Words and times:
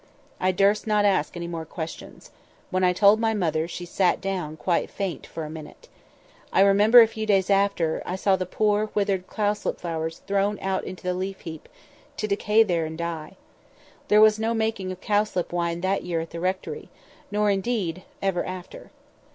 "I 0.39 0.51
durst 0.51 0.87
not 0.87 1.05
ask 1.05 1.37
any 1.37 1.47
more 1.47 1.63
questions. 1.63 2.31
When 2.71 2.83
I 2.83 2.91
told 2.91 3.19
my 3.19 3.35
mother, 3.35 3.67
she 3.67 3.85
sat 3.85 4.19
down, 4.19 4.57
quite 4.57 4.89
faint, 4.89 5.27
for 5.27 5.43
a 5.45 5.49
minute. 5.51 5.89
I 6.51 6.61
remember, 6.61 7.01
a 7.01 7.07
few 7.07 7.27
days 7.27 7.51
after, 7.51 8.01
I 8.03 8.15
saw 8.15 8.35
the 8.35 8.47
poor, 8.47 8.89
withered 8.95 9.27
cowslip 9.27 9.79
flowers 9.79 10.23
thrown 10.25 10.57
out 10.59 10.87
to 10.87 10.95
the 10.95 11.13
leaf 11.13 11.41
heap, 11.41 11.69
to 12.17 12.27
decay 12.27 12.61
and 12.63 12.97
die 12.97 13.37
there. 14.07 14.07
There 14.07 14.21
was 14.21 14.39
no 14.39 14.55
making 14.55 14.91
of 14.91 15.01
cowslip 15.01 15.53
wine 15.53 15.81
that 15.81 16.01
year 16.01 16.19
at 16.19 16.31
the 16.31 16.39
rectory—nor, 16.39 17.51
indeed, 17.51 18.01
ever 18.23 18.43
after. 18.43 18.89